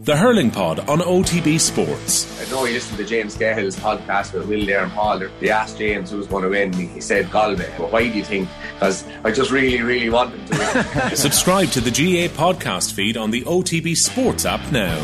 [0.00, 2.40] The Hurling Pod on OTB Sports.
[2.40, 5.20] I know you listened to James Cahill's podcast with Will there and Paul.
[5.40, 6.72] They asked James who was going to win.
[6.72, 7.68] He said Galway.
[7.76, 8.48] But why do you think?
[8.74, 11.10] Because I just really, really want them to win.
[11.16, 14.96] Subscribe to the GAA podcast feed on the OTB Sports app now.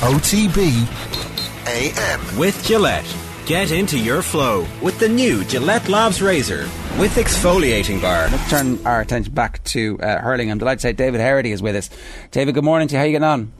[0.00, 0.86] OTB
[1.66, 2.38] AM.
[2.38, 3.16] With Gillette.
[3.46, 6.68] Get into your flow with the new Gillette Labs Razor
[6.98, 8.28] with exfoliating bar.
[8.28, 10.50] Let's turn our attention back to uh, hurling.
[10.50, 11.88] I'm delighted to say David Herity is with us.
[12.30, 12.98] David, good morning to you.
[12.98, 13.52] How are you getting on?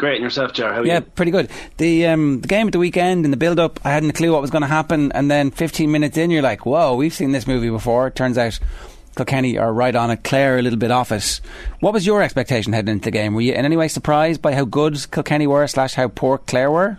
[0.00, 0.72] Great, and yourself, Ger?
[0.72, 1.00] How are yeah, you?
[1.02, 1.50] pretty good.
[1.76, 4.32] The um, the game at the weekend and the build up, I hadn't a clue
[4.32, 7.32] what was going to happen, and then 15 minutes in, you're like, "Whoa, we've seen
[7.32, 8.58] this movie before." It turns out
[9.14, 10.24] Kilkenny are right on it.
[10.24, 11.42] Clare a little bit off it.
[11.80, 13.34] What was your expectation heading into the game?
[13.34, 16.70] Were you in any way surprised by how good Kilkenny were slash how poor Clare
[16.70, 16.96] were?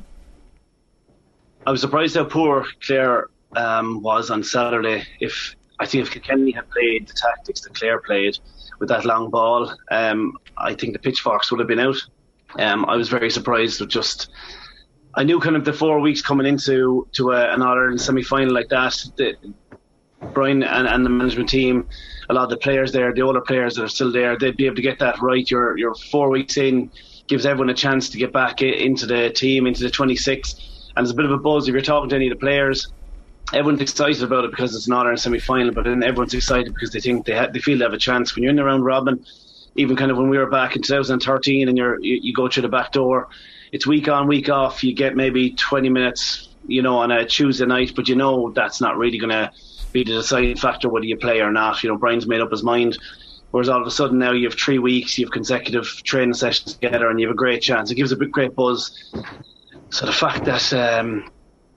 [1.66, 5.06] I was surprised how poor Clare um, was on Saturday.
[5.20, 8.38] If I think if Kilkenny had played the tactics that Clare played
[8.78, 11.98] with that long ball, um, I think the pitchforks would have been out.
[12.60, 14.30] Um, I was very surprised with just.
[15.14, 18.24] I knew kind of the four weeks coming into to a, an All Ireland semi
[18.24, 18.96] final like that.
[19.18, 19.36] The,
[20.34, 21.88] Brian and, and, the management team,
[22.30, 24.68] a lot of the players there, the older players that are still there, they'd be
[24.68, 25.50] able to get that right.
[25.50, 26.92] You're you're four weeks in,
[27.28, 31.12] gives everyone a chance to get back into the team, into the 26, and there's
[31.12, 32.94] a bit of a buzz if you're talking to any of the players.
[33.54, 36.74] Everyone's excited about it because it's an All Ireland semi final, but then everyone's excited
[36.74, 38.36] because they think they ha- they feel they have a chance.
[38.36, 39.26] When you're in the round robin,
[39.76, 42.64] even kind of when we were back in 2013 and you're, you, you go through
[42.64, 43.30] the back door,
[43.72, 44.84] it's week on, week off.
[44.84, 48.82] You get maybe 20 minutes, you know, on a Tuesday night, but you know that's
[48.82, 49.52] not really going to
[49.92, 51.84] be the deciding factor whether you play or not.
[51.84, 52.98] You know, Brian's made up his mind.
[53.52, 56.74] Whereas all of a sudden now you have three weeks, you have consecutive training sessions
[56.74, 57.92] together, and you have a great chance.
[57.92, 59.12] It gives a great buzz.
[59.90, 61.30] So the fact that um,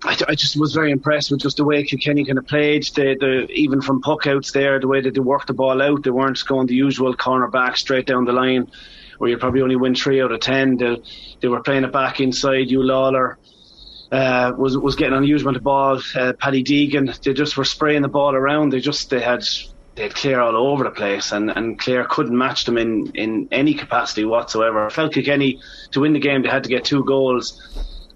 [0.05, 2.85] I, I, just was very impressed with just the way Kilkenny kind of played.
[2.85, 6.03] The, the even from puck outs there, the way that they worked the ball out,
[6.03, 8.71] they weren't going the usual corner back straight down the line,
[9.19, 10.77] where you probably only win three out of ten.
[10.77, 11.03] They,
[11.41, 12.69] they were playing it back inside.
[12.69, 13.37] Huw Lawlor
[14.13, 16.01] uh, was was getting unusual with the ball.
[16.15, 18.73] Uh, Paddy Deegan, they just were spraying the ball around.
[18.73, 19.43] They just they had
[19.95, 23.49] they had Clare all over the place, and, and Clare couldn't match them in, in
[23.53, 24.85] any capacity whatsoever.
[24.85, 25.61] I felt Kilkenny
[25.93, 27.61] to win the game, they had to get two goals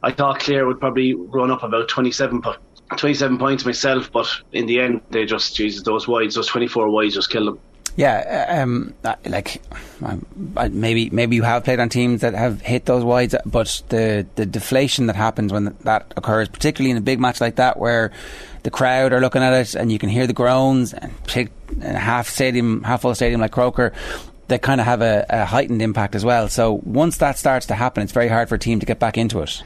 [0.03, 2.43] I thought Clare would probably run up about 27,
[2.97, 7.15] 27 points myself, but in the end, they just, Jesus, those wides, those 24 wides
[7.15, 7.61] just killed them.
[7.97, 9.61] Yeah, uh, um, uh, like
[10.05, 10.25] um,
[10.71, 14.47] maybe maybe you have played on teams that have hit those wides, but the the
[14.47, 18.13] deflation that happens when that occurs, particularly in a big match like that, where
[18.63, 21.13] the crowd are looking at it and you can hear the groans and
[21.83, 23.93] half stadium, half full stadium like Croker,
[24.47, 26.49] they kind of have a, a heightened impact as well.
[26.49, 29.19] So once that starts to happen, it's very hard for a team to get back
[29.19, 29.63] into it.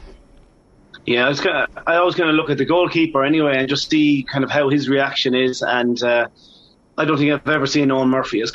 [1.05, 3.89] Yeah, I was gonna, I was going to look at the goalkeeper anyway and just
[3.89, 5.61] see kind of how his reaction is.
[5.61, 6.27] And uh,
[6.97, 8.51] I don't think I've ever seen Eoin Murphy as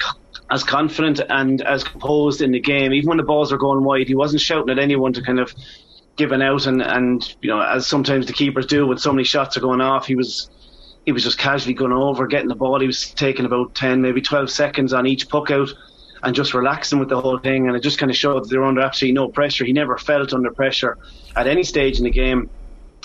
[0.50, 2.94] as confident and as composed in the game.
[2.94, 5.53] Even when the balls were going wide, he wasn't shouting at anyone to kind of
[6.16, 6.66] give an out.
[6.66, 9.82] And, and you know, as sometimes the keepers do when so many shots are going
[9.82, 10.50] off, he was
[11.04, 12.81] he was just casually going over, getting the ball.
[12.81, 15.69] He was taking about ten, maybe twelve seconds on each puck out
[16.23, 17.67] and just relaxing with the whole thing.
[17.67, 19.65] And it just kind of showed that they were under absolutely no pressure.
[19.65, 20.99] He never felt under pressure
[21.37, 22.51] at any stage in the game.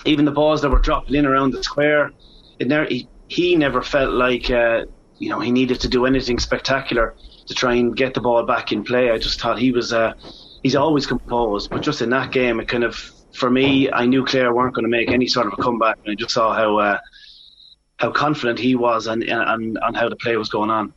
[0.05, 2.11] Even the balls that were dropped in around the square,
[2.59, 4.85] never, he, he never felt like uh,
[5.17, 7.15] you know he needed to do anything spectacular
[7.47, 9.11] to try and get the ball back in play.
[9.11, 10.13] I just thought he was uh,
[10.61, 12.95] he's always composed, but just in that game, it kind of
[13.33, 16.11] for me, I knew Clare weren't going to make any sort of a comeback, and
[16.11, 16.97] I just saw how uh,
[17.97, 20.93] how confident he was and, and and how the play was going on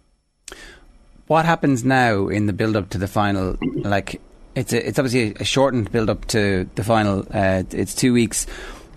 [1.26, 3.56] what happens now in the build up to the final?
[3.60, 4.20] Like
[4.54, 7.26] it's a, it's obviously a shortened build up to the final.
[7.32, 8.46] Uh, it's two weeks.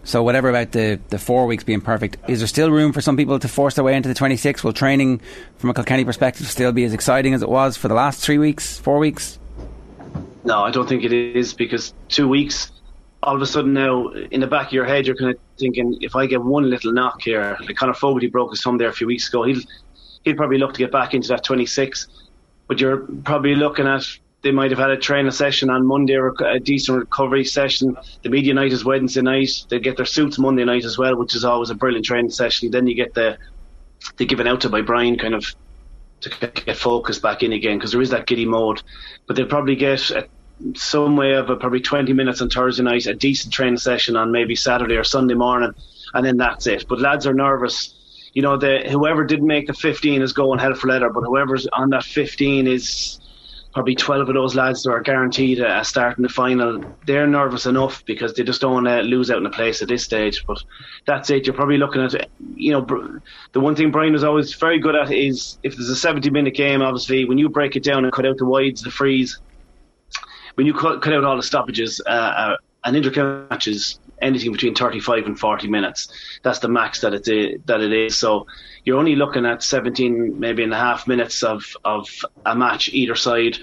[0.04, 3.18] So whatever about the, the four weeks being perfect, is there still room for some
[3.18, 4.64] people to force their way into the 26?
[4.64, 5.22] Will training
[5.58, 8.38] from a Kilkenny perspective still be as exciting as it was for the last three
[8.38, 9.38] weeks, four weeks?
[10.46, 12.72] No, I don't think it is because two weeks,
[13.22, 15.98] all of a sudden now in the back of your head, you're kind of thinking,
[16.02, 18.94] if I get one little knock here, like Conor Fogarty broke his thumb there a
[18.94, 19.62] few weeks ago, he'll
[20.24, 22.08] he'll probably look to get back into that 26.
[22.68, 24.06] But you're probably looking at
[24.42, 27.98] they might have had a training session on Monday or a decent recovery session.
[28.24, 29.66] The media night is Wednesday night.
[29.70, 32.72] They get their suits Monday night as well, which is always a brilliant training session.
[32.72, 33.38] Then you get the
[34.16, 35.54] the given out to by Brian kind of
[36.22, 38.82] to get focused back in again because there is that giddy mode.
[39.28, 40.28] But they'll probably get a,
[40.76, 44.32] some way of a, probably 20 minutes on Thursday night, a decent training session on
[44.32, 45.74] maybe Saturday or Sunday morning,
[46.14, 46.86] and then that's it.
[46.88, 47.94] But lads are nervous
[48.34, 51.68] you know, the whoever did make the 15 is going hell for leather, but whoever's
[51.68, 53.20] on that 15 is
[53.74, 56.84] probably 12 of those lads that are guaranteed a start in the final.
[57.06, 59.88] They're nervous enough because they just don't want to lose out in the place at
[59.88, 60.44] this stage.
[60.46, 60.58] But
[61.06, 61.46] that's it.
[61.46, 62.82] You're probably looking at, you know,
[63.54, 66.56] the one thing Brian was always very good at is if there's a 70 minute
[66.56, 69.40] game, obviously, when you break it down and cut out the wides, the frees,
[70.56, 74.52] when you cut, cut out all the stoppages, uh, uh, an inter match is anything
[74.52, 76.08] between 35 and 40 minutes.
[76.44, 78.18] That's the max that it that it is.
[78.18, 78.48] So
[78.84, 82.08] you're only looking at 17, maybe and a half minutes of of
[82.46, 83.58] a match either side.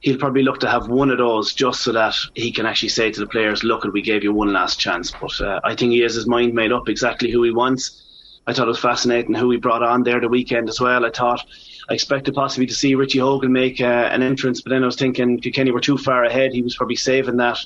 [0.00, 3.10] He'll probably look to have one of those just so that he can actually say
[3.10, 6.00] to the players, "Look, we gave you one last chance." But uh, I think he
[6.00, 8.02] has his mind made up exactly who he wants.
[8.46, 11.06] I thought it was fascinating who he brought on there the weekend as well.
[11.06, 11.40] I thought
[11.88, 14.96] I expected possibly to see Richie Hogan make uh, an entrance, but then I was
[14.96, 16.52] thinking Kilkenny were too far ahead.
[16.52, 17.58] He was probably saving that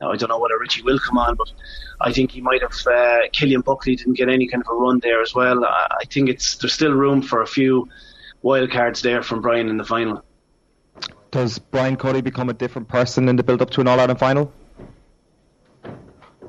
[0.00, 1.52] now, I don't know whether Richie will come on, but
[2.00, 2.72] I think he might have.
[2.86, 5.64] Uh, Killian Buckley didn't get any kind of a run there as well.
[5.64, 7.88] I, I think it's there's still room for a few
[8.40, 10.24] wild cards there from Brian in the final.
[11.30, 14.18] Does Brian Cody become a different person in the build up to an All Ireland
[14.18, 14.52] final?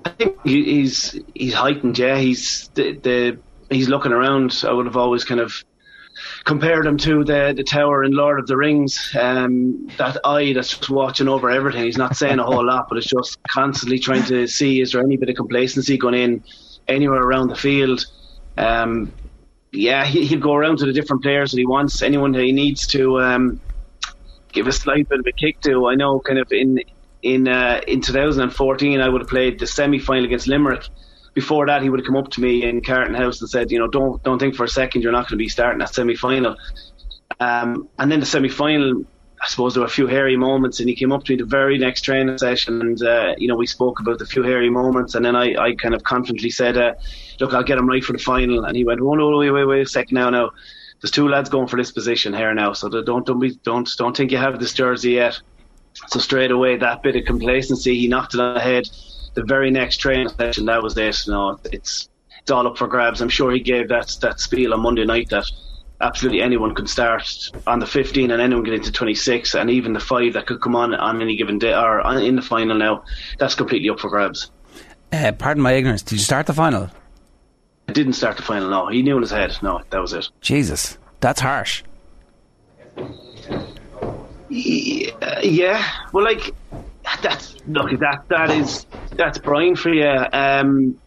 [0.05, 1.99] I think he's he's heightened.
[1.99, 3.39] Yeah, he's the, the
[3.69, 4.63] he's looking around.
[4.65, 5.63] I would have always kind of
[6.43, 9.15] compared them to the the tower in Lord of the Rings.
[9.19, 11.83] Um, that eye that's just watching over everything.
[11.83, 15.01] He's not saying a whole lot, but it's just constantly trying to see is there
[15.01, 16.43] any bit of complacency going in
[16.87, 18.05] anywhere around the field.
[18.57, 19.11] Um,
[19.71, 22.51] yeah, he, he'll go around to the different players that he wants, anyone that he
[22.51, 23.61] needs to um,
[24.51, 25.87] give a slight bit of a kick to.
[25.87, 26.79] I know, kind of in
[27.23, 30.87] in uh, in 2014, I would have played the semi final against Limerick
[31.33, 33.79] before that, he would have come up to me in Carton House and said, you
[33.79, 36.15] know, don't don't think for a second you're not going to be starting that semi
[36.15, 36.57] final.
[37.39, 39.05] Um, and then the semi final,
[39.41, 41.45] I suppose there were a few hairy moments, and he came up to me the
[41.45, 45.15] very next training session, and uh, you know we spoke about the few hairy moments,
[45.15, 46.93] and then I, I kind of confidently said, uh,
[47.39, 49.65] look, I'll get him right for the final, and he went, oh no, wait, wait,
[49.65, 50.51] wait a second now, now.
[51.01, 54.15] There's two lads going for this position here now, so don't don't be don't don't
[54.15, 55.39] think you have this jersey yet.
[56.09, 58.87] So straight away, that bit of complacency, he knocked it on the head
[59.33, 61.25] the very next training session, that was it.
[61.25, 62.09] You know, it's
[62.41, 63.21] it's all up for grabs.
[63.21, 65.45] I'm sure he gave that that spiel on Monday night that
[66.01, 67.23] absolutely anyone could start
[67.67, 70.75] on the 15 and anyone get into 26 and even the five that could come
[70.75, 73.03] on on any given day or in the final now
[73.37, 74.51] that's completely up for grabs.
[75.13, 76.89] Uh, pardon my ignorance did you start the final?
[77.87, 78.87] I didn't start the final no.
[78.87, 80.27] He knew in his head no that was it.
[80.41, 81.83] Jesus that's harsh.
[84.49, 86.53] Yeah well like
[87.21, 90.25] that's look that that is that's Brian for you.
[90.33, 90.99] Um,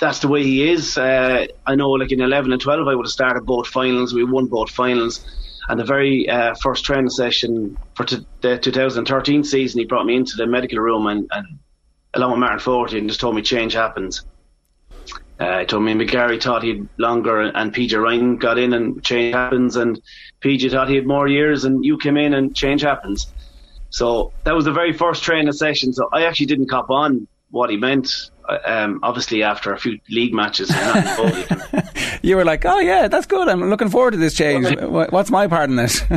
[0.00, 0.98] that's the way he is.
[0.98, 4.12] Uh, I know, like in 11 and 12, I would have started both finals.
[4.12, 5.24] We won both finals.
[5.68, 10.16] And the very uh, first training session for t- the 2013 season, he brought me
[10.16, 11.46] into the medical room and, and
[12.12, 14.24] along with Martin Fogarty and just told me change happens.
[15.38, 19.02] Uh, he told me McGarry thought he had longer and PJ Ryan got in and
[19.02, 20.00] change happens and
[20.42, 23.32] PJ thought he had more years and you came in and change happens.
[23.94, 25.92] So that was the very first training session.
[25.92, 28.10] So I actually didn't cop on what he meant.
[28.66, 30.68] Um, obviously, after a few league matches,
[32.22, 33.46] you were like, "Oh yeah, that's good.
[33.46, 34.76] I'm looking forward to this change.
[34.80, 36.02] What's my part in this?"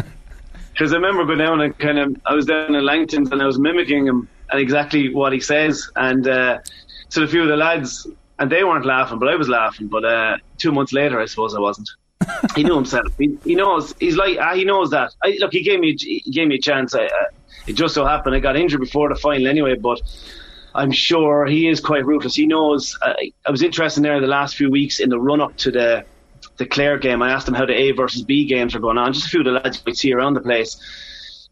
[0.74, 3.48] Because I remember going down and kind of, I was down in Langton's and I
[3.48, 6.60] was mimicking him and exactly what he says, and uh,
[7.10, 8.06] so a few of the lads,
[8.38, 9.88] and they weren't laughing, but I was laughing.
[9.88, 11.90] But uh, two months later, I suppose I wasn't.
[12.56, 13.08] he knew himself.
[13.18, 13.96] He, he knows.
[14.00, 15.16] He's like uh, he knows that.
[15.24, 16.94] I, look, he gave me he gave me a chance.
[16.94, 17.08] I,
[17.68, 20.02] it just so happened I got injured before the final anyway, but
[20.74, 22.36] I'm sure he is quite ruthless.
[22.36, 22.98] He knows.
[23.02, 23.14] Uh,
[23.46, 26.06] I was interested there the last few weeks in the run up to the
[26.58, 27.22] the Clare game.
[27.22, 29.14] I asked him how the A versus B games are going on.
[29.14, 30.78] Just a few of the lads you see around the place.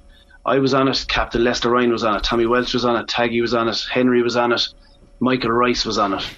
[0.45, 3.07] I was on it, Captain Lester Ryan was on it, Tommy Walsh was on it,
[3.07, 4.67] Taggy was on it, Henry was on it,
[5.19, 6.29] Michael Rice was on it,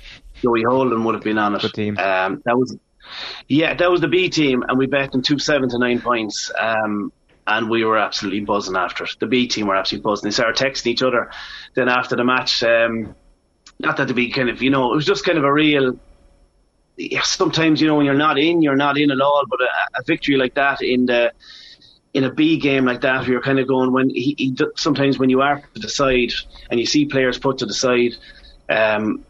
[0.42, 1.62] Joey Holden would have been on it.
[1.62, 1.98] Good team.
[1.98, 2.78] Um, that was,
[3.48, 6.52] yeah, that was the B team, and we bet them two seven to nine points.
[6.58, 7.12] Um,
[7.48, 9.12] and we were absolutely buzzing after it.
[9.20, 10.28] The B team were absolutely buzzing.
[10.28, 11.32] They started texting each other.
[11.76, 13.16] Then after the match, um,
[13.80, 16.00] not that to be kind of, you know, it was just kind of a real.
[17.24, 19.44] Sometimes you know when you're not in, you're not in at all.
[19.48, 21.32] But a, a victory like that in the
[22.14, 25.30] in a B game like that, you're kind of going when he, he sometimes when
[25.30, 26.32] you are to the side
[26.72, 28.14] and you see players put to the side,
[28.70, 29.24] um,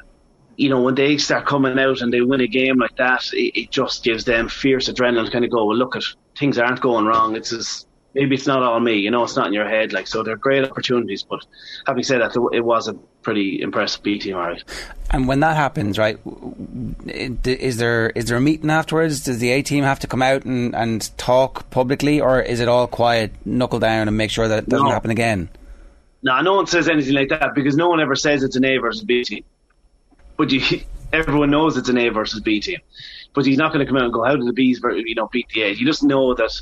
[0.55, 3.59] you know, when they start coming out and they win a game like that, it,
[3.59, 6.03] it just gives them fierce adrenaline to kind of go, well, look at
[6.37, 7.35] things aren't going wrong.
[7.35, 7.86] It's as
[8.17, 8.95] maybe it's not all me.
[8.95, 9.93] You know, it's not in your head.
[9.93, 11.23] Like so, they're great opportunities.
[11.23, 11.45] But
[11.85, 14.63] having said that, it was a pretty impressive B team, all right.
[15.11, 16.17] And when that happens, right,
[17.05, 19.23] is there is there a meeting afterwards?
[19.23, 22.67] Does the A team have to come out and, and talk publicly, or is it
[22.67, 24.91] all quiet, knuckle down, and make sure that it doesn't no.
[24.91, 25.49] happen again?
[26.23, 28.77] No, no one says anything like that because no one ever says it's an A
[28.77, 29.43] versus B team.
[30.35, 30.81] But you,
[31.13, 32.79] everyone knows it's an A versus B team.
[33.33, 35.27] But he's not going to come out and go, "How did the B's, you know,
[35.27, 36.59] beat the A?" You just know that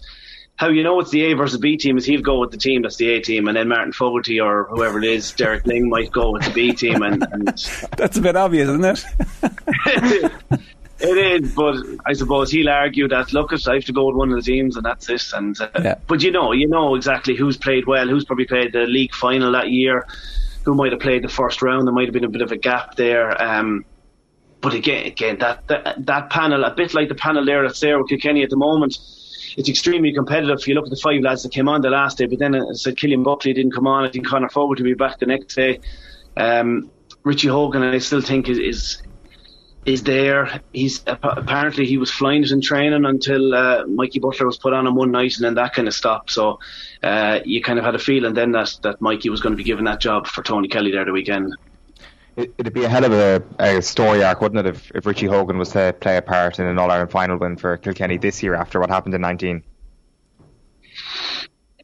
[0.57, 2.81] how you know it's the A versus B team is he'll go with the team
[2.81, 6.11] that's the A team, and then Martin Fogarty or whoever it is, Derek Lyng might
[6.11, 7.47] go with the B team, and, and
[7.97, 9.05] that's a bit obvious, isn't it?
[10.99, 14.31] it is, but I suppose he'll argue that look, I have to go with one
[14.31, 15.23] of the teams, and that's it.
[15.33, 15.95] And uh, yeah.
[16.07, 19.51] but you know, you know exactly who's played well, who's probably played the league final
[19.51, 20.07] that year,
[20.63, 21.85] who might have played the first round.
[21.85, 23.41] There might have been a bit of a gap there.
[23.41, 23.83] Um,
[24.61, 27.99] but again, again, that, that that panel, a bit like the panel there that's there
[27.99, 28.97] with Kilkenny at the moment
[29.55, 30.59] it's extremely competitive.
[30.59, 32.55] If you look at the five lads that came on the last day, but then
[32.55, 34.05] I said Killian Buckley didn't come on.
[34.05, 35.79] I think Conor Fogarty to be back the next day.
[36.37, 36.91] Um,
[37.23, 39.01] Richie Hogan, I still think is, is
[39.85, 40.61] is there.
[40.73, 44.87] He's apparently he was flying it in training until uh, Mikey Butler was put on
[44.87, 46.31] him one night, and then that kind of stopped.
[46.31, 46.59] So
[47.03, 49.63] uh, you kind of had a feeling then that that Mikey was going to be
[49.63, 51.55] given that job for Tony Kelly there the weekend.
[52.37, 55.57] It'd be a hell of a, a, story arc, wouldn't it, if, if Richie Hogan
[55.57, 58.55] was to play a part in an All Ireland final win for Kilkenny this year
[58.55, 59.63] after what happened in 19?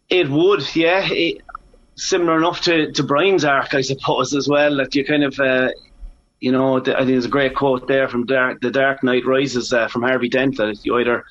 [0.10, 1.08] It would, yeah.
[1.10, 1.42] It,
[1.96, 4.76] similar enough to, to Brian's arc, I suppose, as well.
[4.78, 5.70] That you kind of, uh,
[6.42, 9.72] you know, I think there's a great quote there from Dark, The Dark Knight Rises
[9.72, 11.24] uh, from Harvey Dent that you either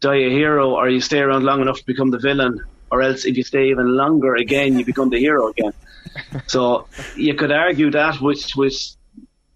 [0.00, 2.60] die a hero or you stay around long enough to become the villain,
[2.90, 5.72] or else if you stay even longer again, you become the hero again
[6.46, 8.96] so you could argue that which was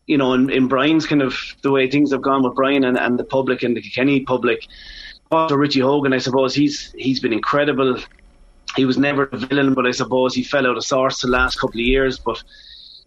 [0.06, 2.98] you know, in, in Brian's kind of the way things have gone with Brian and,
[2.98, 4.66] and the public and the Kenny public.
[5.30, 7.98] Also, Richie Hogan, I suppose he's he's been incredible.
[8.76, 11.58] He was never a villain, but I suppose he fell out of sorts the last
[11.58, 12.18] couple of years.
[12.18, 12.42] But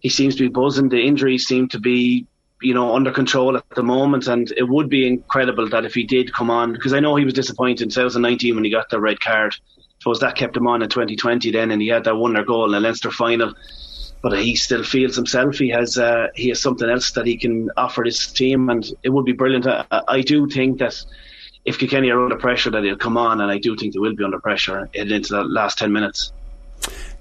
[0.00, 0.88] he seems to be buzzing.
[0.88, 2.26] The injuries seem to be,
[2.60, 6.04] you know, under control at the moment, and it would be incredible that if he
[6.04, 9.00] did come on, because I know he was disappointed in 2019 when he got the
[9.00, 9.54] red card
[9.98, 12.72] suppose that kept him on in 2020 then, and he had that wonder goal in
[12.72, 13.54] the Leinster final.
[14.20, 15.58] But he still feels himself.
[15.58, 19.10] He has uh, he has something else that he can offer his team, and it
[19.10, 19.66] would be brilliant.
[19.66, 21.04] I, I do think that
[21.64, 24.16] if Kilkenny are under pressure, that he'll come on, and I do think they will
[24.16, 26.32] be under pressure into the last ten minutes.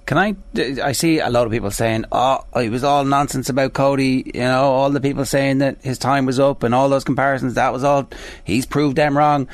[0.07, 0.35] Can I?
[0.81, 4.39] I see a lot of people saying, "Oh, it was all nonsense about Cody." You
[4.39, 7.55] know, all the people saying that his time was up and all those comparisons.
[7.55, 8.07] That was all.
[8.45, 9.49] He's proved them wrong.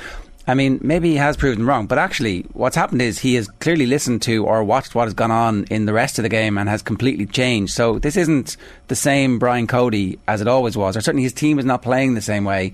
[0.45, 3.85] I mean, maybe he has proven wrong, but actually, what's happened is he has clearly
[3.85, 6.67] listened to or watched what has gone on in the rest of the game and
[6.67, 7.73] has completely changed.
[7.73, 8.57] So this isn't
[8.89, 12.15] the same Brian Cody as it always was, or certainly his team is not playing
[12.15, 12.73] the same way.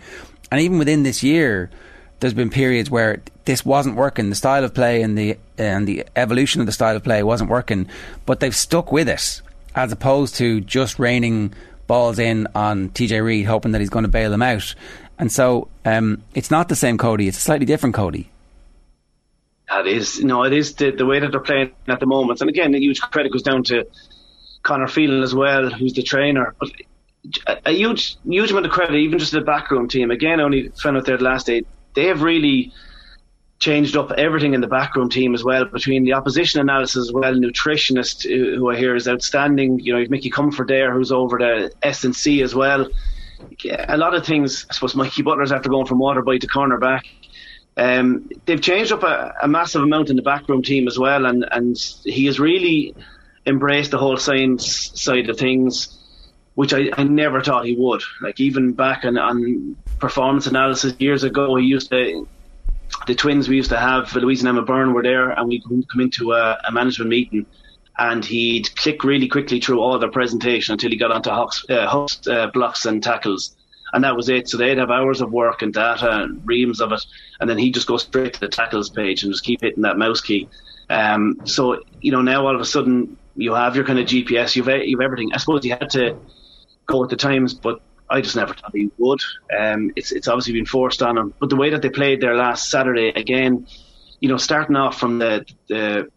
[0.51, 1.69] And even within this year,
[2.19, 4.29] there's been periods where this wasn't working.
[4.29, 7.51] The style of play and the and the evolution of the style of play wasn't
[7.51, 7.87] working,
[8.25, 9.41] but they've stuck with it
[9.75, 11.53] as opposed to just raining
[11.85, 14.73] balls in on TJ Reid, hoping that he's going to bail them out.
[15.19, 18.31] And so um, it's not the same Cody, it's a slightly different Cody.
[19.67, 22.41] That is, no, it is the, the way that they're playing at the moment.
[22.41, 23.85] And again, the huge credit goes down to
[24.63, 26.55] Conor Phelan as well, who's the trainer.
[26.59, 26.71] But
[27.45, 30.09] a, a huge, huge amount of credit, even just the backroom team.
[30.09, 31.65] Again, I only found out there the last day.
[31.93, 32.71] They have really
[33.59, 37.33] changed up everything in the backroom team as well, between the opposition analysis as well,
[37.33, 39.79] nutritionist who I hear is outstanding.
[39.79, 42.87] You know, you've Mickey Comerford there, who's over the S and C as well
[43.87, 44.65] a lot of things.
[44.69, 47.01] I suppose Mikey Butler's after going from Waterboy to cornerback.
[47.77, 51.45] Um, they've changed up a, a, massive amount in the backroom team as well, and
[51.49, 52.93] and he has really
[53.45, 55.97] embraced the whole science side of things,
[56.55, 58.01] which I, I never thought he would.
[58.21, 62.27] Like even back on, on performance analysis years ago, he used to.
[63.05, 66.01] The twins we used to have, Louise and Emma Byrne, were there, and we come
[66.01, 67.45] into a, a management meeting
[67.99, 72.07] and he'd click really quickly through all their presentation until he got onto hooks, uh,
[72.31, 73.55] uh, blocks and tackles.
[73.91, 74.47] And that was it.
[74.47, 77.05] So they'd have hours of work and data and reams of it.
[77.41, 79.97] And then he'd just go straight to the tackles page and just keep hitting that
[79.97, 80.47] mouse key.
[80.89, 84.55] Um, so, you know, now all of a sudden you have your kind of GPS,
[84.55, 85.33] you've, you've everything.
[85.33, 86.17] I suppose he had to
[86.85, 89.19] go with the times, but I just never thought he would.
[89.57, 91.33] Um, it's, it's obviously been forced on him.
[91.37, 93.67] But the way that they played there last Saturday, again,
[94.21, 96.09] you know, starting off from the, the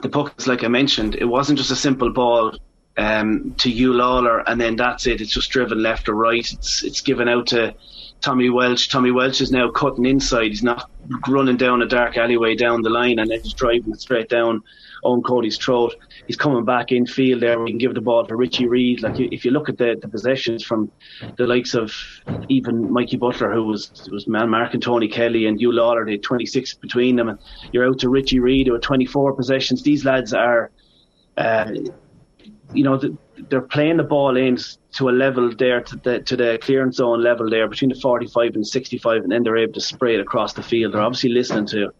[0.00, 2.56] the pucks, like I mentioned, it wasn't just a simple ball
[2.96, 5.20] um, to Huw Lawlor and then that's it.
[5.20, 6.50] It's just driven left or right.
[6.50, 7.74] It's it's given out to
[8.22, 8.88] Tommy Walsh.
[8.88, 10.48] Tommy Walsh is now cutting inside.
[10.48, 10.88] He's not
[11.28, 14.62] running down a dark alleyway down the line and then just driving straight down
[15.02, 15.94] on Cody's throat.
[16.26, 17.58] He's coming back in field there.
[17.58, 19.02] We can give the ball to Richie Reid.
[19.02, 20.90] Like if you look at the, the possessions from
[21.36, 21.92] the likes of
[22.48, 26.22] even Mikey Butler, who was was man marking Tony Kelly and Huw Lawlor, they had
[26.22, 27.38] 26 between them, and
[27.72, 29.82] you're out to Richie Reid who had 24 possessions.
[29.82, 30.70] These lads are,
[31.36, 31.72] uh,
[32.74, 33.00] you know,
[33.48, 34.58] they're playing the ball in
[34.92, 38.54] to a level there to the to the clearance zone level there between the 45
[38.54, 40.94] and 65, and then they're able to spray it across the field.
[40.94, 41.92] They're obviously listening to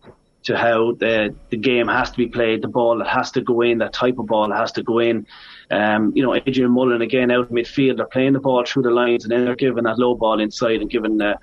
[0.44, 3.60] to how the the game has to be played, the ball that has to go
[3.60, 5.26] in, that type of ball that has to go in.
[5.70, 9.24] Um, you know, Adrian Mullen again out midfield, they're playing the ball through the lines,
[9.24, 11.36] and then they're giving that low ball inside and giving uh,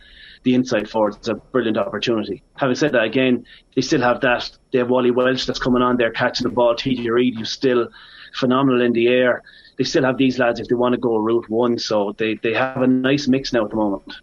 [0.44, 2.44] the inside forwards it's a brilliant opportunity.
[2.56, 4.50] Having said that, again, they still have that.
[4.72, 6.76] They have Wally Walsh that's coming on there catching the ball.
[6.76, 7.90] TJ Reid, who's still
[8.36, 9.44] phenomenal in the air.
[9.78, 12.54] They still have these lads if they want to go route one, so they, they
[12.54, 14.14] have a nice mix now at the moment.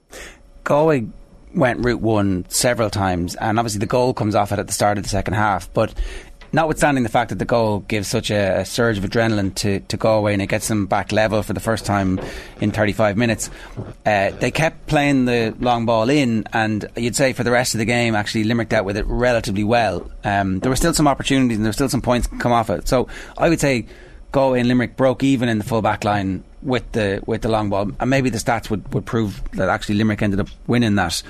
[0.64, 1.06] Galway
[1.54, 4.98] went route one several times, and obviously the goal comes off it at the start
[4.98, 5.72] of the second half.
[5.72, 5.94] But
[6.52, 9.96] notwithstanding the fact that the goal gives such a, a, surge of adrenaline to, to
[9.96, 12.20] Galway and it gets them back level for the first time
[12.60, 13.50] in 35 minutes,
[14.04, 17.78] uh, they kept playing the long ball in, and you'd say for the rest of
[17.78, 20.10] the game, actually, Limerick dealt with it relatively well.
[20.24, 22.88] Um, there were still some opportunities and there were still some points come off it.
[22.88, 23.86] So I would say
[24.32, 27.70] Galway and Limerick broke even in the full back line with the with the long
[27.70, 31.22] ball, and maybe the stats would, would prove that actually Limerick ended up winning that.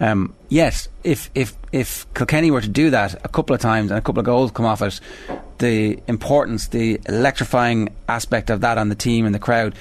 [0.00, 4.00] Um, if if if Kilkenny were to do that a couple of times and a
[4.00, 5.00] couple of goals come off it,
[5.58, 9.74] the importance, the electrifying aspect of that on the team and the crowd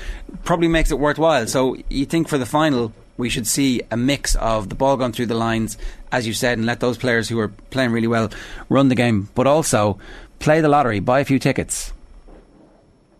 [0.43, 1.45] probably makes it worthwhile.
[1.47, 5.11] So you think for the final we should see a mix of the ball going
[5.11, 5.77] through the lines,
[6.11, 8.29] as you said, and let those players who are playing really well
[8.69, 9.99] run the game, but also
[10.39, 11.93] play the lottery, buy a few tickets.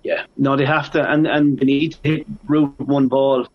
[0.03, 3.47] Yeah, no, they have to, and and they need to hit route one ball.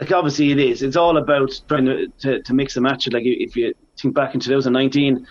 [0.00, 0.82] Like obviously it is.
[0.82, 3.06] It's all about trying to, to, to mix and match.
[3.08, 5.26] Like if you think back in 2019,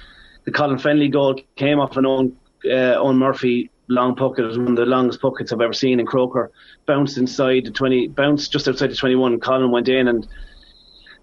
[0.45, 4.37] the Colin Fennelly goal came off an own uh, Eoin Murphy long puck.
[4.37, 6.51] It was one of the longest pockets I've ever seen in Croker.
[6.85, 9.39] Bounced inside the 20, bounced just outside the 21.
[9.39, 10.27] Colin went in and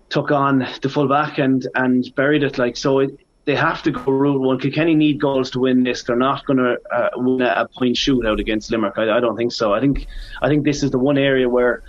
[0.09, 2.59] took on the full back and and buried it.
[2.59, 4.59] Like so, it, they have to go route one.
[4.59, 6.02] Kilkenny need goals to win this.
[6.02, 8.99] They're not going to uh, win a point shootout against Limerick.
[8.99, 9.73] I, I, don't think so.
[9.73, 10.06] I think
[10.43, 11.85] I think this is the one area where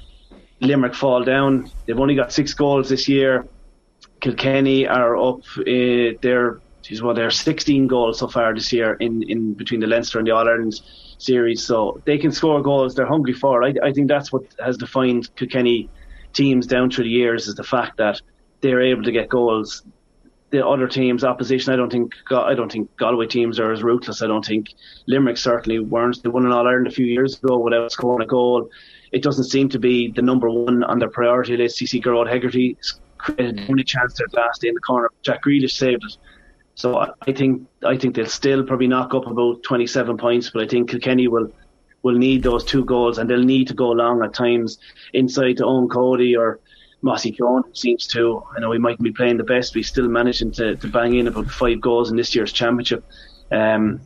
[0.60, 1.70] Limerick fall down.
[1.86, 3.46] They've only got six goals this year.
[4.20, 5.42] Kilkenny are up.
[5.58, 10.18] Uh, they're geez, they're 16 goals so far this year in, in between the Leinster
[10.18, 10.82] and the All Ireland
[11.18, 11.64] series.
[11.64, 12.96] So they can score goals.
[12.96, 13.78] They're hungry for it.
[13.84, 15.90] I, I think that's what has defined Kilkenny
[16.34, 18.22] teams down through the years is the fact that
[18.62, 19.84] they're able to get goals
[20.50, 21.74] the other teams' opposition.
[21.74, 24.22] I don't think I don't think Galway teams are as ruthless.
[24.22, 24.70] I don't think
[25.06, 26.24] Limerick certainly weren't.
[26.24, 28.70] They won an All Ireland a few years ago without scoring a goal.
[29.12, 31.80] It doesn't seem to be the number one on their priority list.
[31.80, 32.78] CC Gearóid Hegarty
[33.18, 35.10] created the only chance there last day in the corner.
[35.24, 36.18] Jack Grealish saved it.
[36.76, 40.68] So I think I think they'll still probably knock up about 27 points, but I
[40.68, 41.52] think Kilkenny will
[42.04, 44.78] will need those two goals and they'll need to go long at times
[45.14, 46.60] inside to Eoin Cody or
[47.02, 48.44] Mossy Keoghan seems to.
[48.56, 51.16] I know he mightn't be playing the best, but he's still managing to, to bang
[51.16, 53.04] in about five goals in this year's championship.
[53.52, 54.02] Um,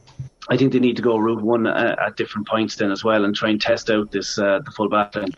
[0.50, 3.26] I think they need to go route one at, at, different points then as well
[3.26, 5.30] and try and test out this uh, the full back line.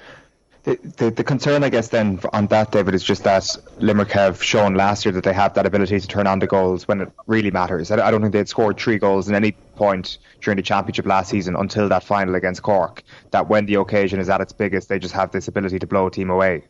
[0.63, 4.41] The, the, the, concern, I guess, then on that, David, is just that Limerick have
[4.41, 7.11] shown last year that they have that ability to turn on the goals when it
[7.27, 7.91] really matters.
[7.91, 11.29] I, I don't think they'd scored three goals at any point during the championship last
[11.29, 13.03] season until that final against Cork.
[13.31, 16.07] That when the occasion is at its biggest, they just have this ability to blow
[16.07, 16.63] a team away.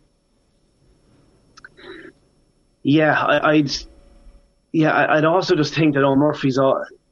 [2.82, 3.78] Yeah, I, would
[4.72, 6.60] yeah, I'd also just think that Eoin Murphy's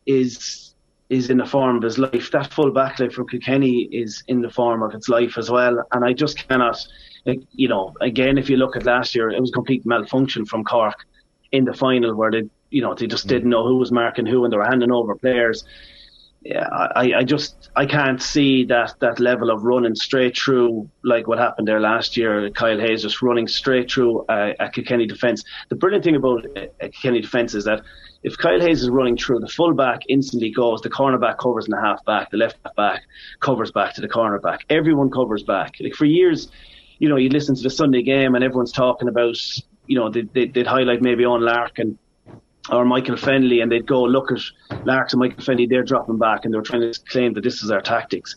[0.07, 0.70] is
[1.11, 2.31] is in the form of his life.
[2.31, 5.83] That full back line from Kilkenny is in the form of its life as well,
[5.91, 6.79] and I just cannot.
[7.27, 10.63] Eh, you know, again, if you look at last year, it was complete malfunction from
[10.63, 11.05] Cork
[11.51, 14.43] in the final where they, you know, they just didn't know who was marking who,
[14.45, 15.65] and they were handing over players
[16.43, 21.27] yeah, I, I just I can't see that that level of running straight through like
[21.27, 22.49] what happened there last year.
[22.49, 25.43] Kyle Hayes just running straight through a, a Kilkenny defence.
[25.69, 27.83] The brilliant thing about a, Kilkenny defence is that
[28.23, 30.81] if Kyle Hayes is running through, the full back instantly goes.
[30.81, 32.31] The cornerback covers in the half back.
[32.31, 33.03] The left back
[33.39, 34.61] covers back to the cornerback.
[34.71, 35.75] Everyone covers back.
[35.79, 36.49] Like for years,
[36.97, 39.37] you know, you listen to the Sunday game and everyone's talking about,
[39.85, 41.99] you know, they, they, would highlight maybe Eoin Larkin
[42.71, 44.39] or Michael Fennelly, and they'd go look at
[44.85, 47.69] Larks and Michael Fennelly, they're dropping back, and they're trying to claim that this is
[47.69, 48.35] our tactics.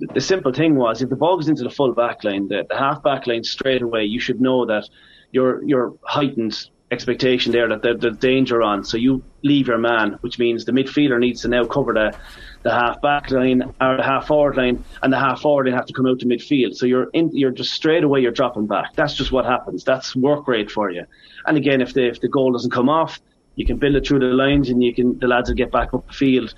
[0.00, 2.76] The simple thing was, if the ball goes into the full back line, the, the
[2.76, 4.88] half back line straight away, you should know that
[5.32, 8.82] you're you're heightened expectation there that there's danger on.
[8.84, 12.16] So you leave your man, which means the midfielder needs to now cover the
[12.62, 15.86] the half back line or the half forward line, and the half forward line have
[15.86, 16.74] to come out to midfield.
[16.74, 18.94] So you're in, you're just straight away you're dropping back.
[18.94, 19.84] That's just what happens.
[19.84, 21.04] That's work rate for you.
[21.46, 23.20] And again, if the if the goal doesn't come off,
[23.58, 25.92] you can build it through the lines, and you can the lads will get back
[25.92, 26.54] up the field.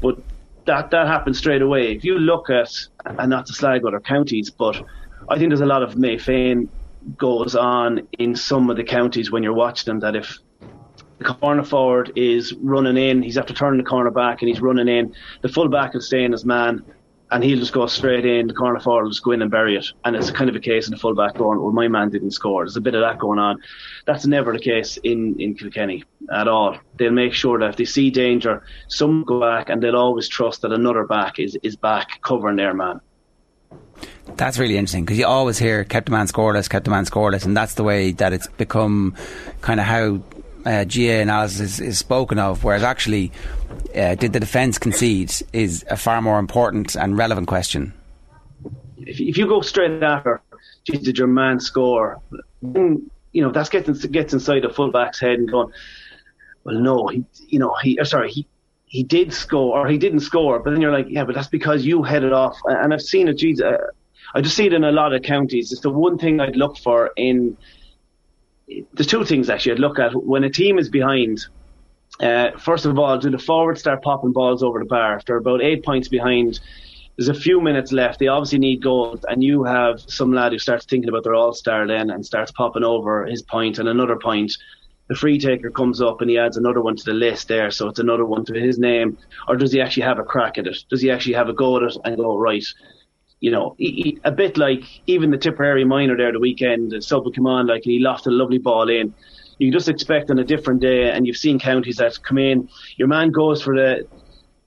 [0.00, 0.16] But
[0.64, 1.92] that that happens straight away.
[1.92, 2.70] If you look at
[3.04, 4.82] and not to slag other counties, but
[5.28, 6.70] I think there's a lot of Mayfain
[7.18, 10.38] goes on in some of the counties when you're watching them that if
[11.18, 14.88] the corner forward is running in, he's after turning the corner back and he's running
[14.88, 16.82] in, the full back will stay in his man
[17.30, 19.76] and he'll just go straight in, the corner forward will just go in and bury
[19.76, 19.86] it.
[20.04, 22.30] And it's kind of a case in the full back going, well, my man didn't
[22.30, 22.64] score.
[22.64, 23.60] There's a bit of that going on.
[24.06, 26.78] That's never the case in, in Kilkenny at all.
[26.96, 30.62] They'll make sure that if they see danger, some go back and they'll always trust
[30.62, 33.00] that another back is, is back covering their man.
[34.36, 37.44] That's really interesting because you always hear kept the man scoreless, kept the man scoreless,
[37.44, 39.14] and that's the way that it's become
[39.60, 40.20] kind of how
[40.64, 43.32] uh, GAA analysis is, is, spoken of, whereas actually,
[43.94, 47.92] uh, did the defence concede is a far more important and relevant question.
[48.98, 50.40] If, if you go straight after,
[50.84, 52.20] geez, did your man score?
[52.62, 55.72] Then, you know, that gets, gets inside a fullback's head and going,
[56.64, 58.46] well, no, he, you know, he, uh, sorry, he,
[58.86, 61.84] he did score or he didn't score, but then you're like, yeah, but that's because
[61.84, 62.56] you headed off.
[62.64, 63.76] And I've seen it, geez, uh,
[64.34, 65.72] I just see it in a lot of counties.
[65.72, 67.56] It's the one thing I'd look for in.
[68.92, 71.46] There's two things actually I'd look at when a team is behind.
[72.20, 75.16] Uh, first of all, do the forwards start popping balls over the bar?
[75.16, 76.60] If they're about eight points behind,
[77.16, 78.18] there's a few minutes left.
[78.18, 81.52] They obviously need goals, and you have some lad who starts thinking about their all
[81.52, 84.56] star then and starts popping over his point and another point.
[85.08, 87.88] The free taker comes up and he adds another one to the list there, so
[87.88, 89.16] it's another one to his name.
[89.46, 90.84] Or does he actually have a crack at it?
[90.90, 92.64] Does he actually have a go at it and go, right,
[93.40, 97.46] you know, he, a bit like even the Tipperary minor there the weekend, the come
[97.46, 99.14] on, like he lofted a lovely ball in.
[99.58, 102.68] You just expect on a different day, and you've seen counties that come in.
[102.96, 104.06] Your man goes for the,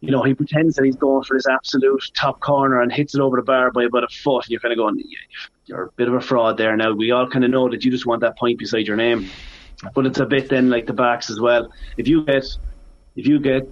[0.01, 3.21] you know, he pretends that he's going for this absolute top corner and hits it
[3.21, 5.01] over the bar by about a foot, and you're kind of going,
[5.65, 6.75] you're a bit of a fraud there.
[6.75, 9.29] Now we all kind of know that you just want that point beside your name,
[9.93, 11.71] but it's a bit then like the backs as well.
[11.97, 12.45] If you get,
[13.15, 13.69] if you get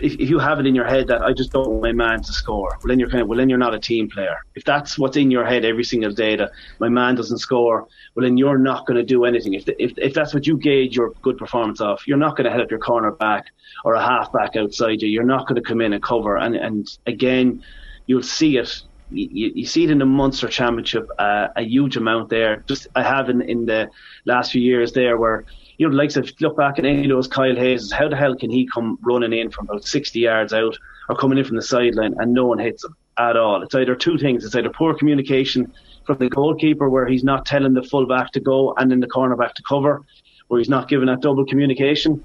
[0.00, 2.22] if, if you have it in your head that I just don't want my man
[2.22, 4.36] to score, well then you're kind of well then you're not a team player.
[4.54, 8.24] If that's what's in your head every single day that my man doesn't score, well
[8.24, 9.54] then you're not going to do anything.
[9.54, 12.44] If, the, if if that's what you gauge your good performance off, you're not going
[12.44, 13.46] to help your corner back
[13.84, 15.08] or a half back outside you.
[15.08, 16.36] You're not going to come in and cover.
[16.36, 17.62] And and again,
[18.06, 18.82] you'll see it.
[19.10, 22.64] You, you see it in the Munster Championship uh, a huge amount there.
[22.66, 23.88] Just I have in, in the
[24.24, 25.44] last few years there where
[25.78, 28.16] you know, the likes of look back at any of those Kyle Hayes, how the
[28.16, 30.76] hell can he come running in from about 60 yards out
[31.08, 33.62] or coming in from the sideline and no one hits him at all?
[33.62, 34.44] It's either two things.
[34.44, 35.72] It's either poor communication
[36.06, 39.08] from the goalkeeper where he's not telling the full back to go and then the
[39.08, 40.02] cornerback to cover,
[40.48, 42.24] where he's not giving that double communication,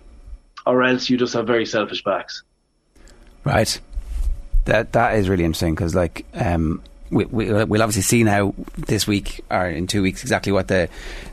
[0.66, 2.44] or else you just have very selfish backs.
[3.44, 3.80] Right.
[4.66, 9.06] That that is really interesting because like um, we, we, will obviously see now this
[9.06, 10.90] week or in two weeks exactly what the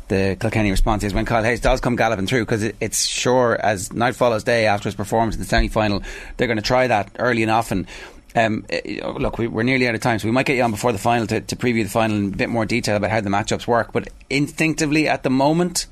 [0.09, 3.55] the Kilkenny response is when Kyle Hayes does come galloping through because it, it's sure
[3.61, 6.03] as night follows day after his performance in the semi final
[6.37, 7.87] they're going to try that early and often.
[8.35, 10.71] Um, eh, look, we, are nearly out of time, so we might get you on
[10.71, 13.21] before the final to, to preview the final in a bit more detail about how
[13.21, 13.93] the matchups work.
[13.93, 15.87] But instinctively, at the moment,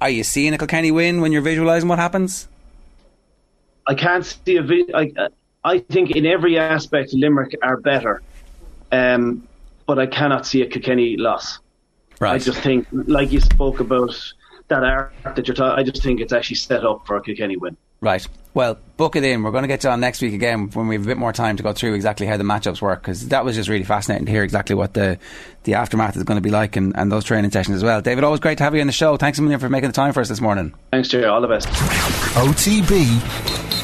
[0.00, 2.48] are you seeing a Kilkenny win when you're visualising what happens?
[3.86, 4.62] I can't see a.
[4.62, 5.12] Vi- I,
[5.64, 8.22] I think in every aspect, Limerick are better.
[8.92, 9.48] Um,
[9.86, 11.58] but I cannot see a Kilkenny loss.
[12.20, 12.34] Right.
[12.34, 14.14] I just think, like you spoke about
[14.68, 17.56] that art that you're talking, I just think it's actually set up for a Kilkenny
[17.56, 17.76] win.
[18.00, 18.26] Right.
[18.52, 19.42] Well, book it in.
[19.42, 21.32] We're going to get you on next week again when we have a bit more
[21.32, 24.26] time to go through exactly how the matchups work because that was just really fascinating
[24.26, 25.18] to hear exactly what the
[25.64, 28.02] the aftermath is going to be like and, and those training sessions as well.
[28.02, 29.16] David, always great to have you on the show.
[29.16, 30.74] Thanks a million for making the time for us this morning.
[30.92, 31.24] Thanks, Jerry.
[31.24, 31.66] All the best.
[32.36, 33.83] OTB